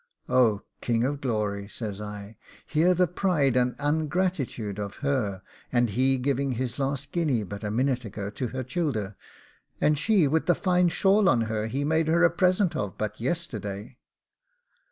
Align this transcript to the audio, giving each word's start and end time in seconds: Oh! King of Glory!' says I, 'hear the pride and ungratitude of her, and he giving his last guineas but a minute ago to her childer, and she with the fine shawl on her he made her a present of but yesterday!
Oh! 0.27 0.63
King 0.81 1.03
of 1.03 1.21
Glory!' 1.21 1.67
says 1.67 2.01
I, 2.01 2.35
'hear 2.65 2.95
the 2.95 3.05
pride 3.05 3.55
and 3.55 3.75
ungratitude 3.77 4.79
of 4.79 4.95
her, 5.05 5.43
and 5.71 5.91
he 5.91 6.17
giving 6.17 6.53
his 6.53 6.79
last 6.79 7.11
guineas 7.11 7.45
but 7.47 7.63
a 7.63 7.69
minute 7.69 8.03
ago 8.03 8.31
to 8.31 8.47
her 8.47 8.63
childer, 8.63 9.15
and 9.79 9.99
she 9.99 10.27
with 10.27 10.47
the 10.47 10.55
fine 10.55 10.89
shawl 10.89 11.29
on 11.29 11.41
her 11.41 11.67
he 11.67 11.83
made 11.83 12.07
her 12.07 12.23
a 12.23 12.31
present 12.31 12.75
of 12.75 12.97
but 12.97 13.21
yesterday! 13.21 13.99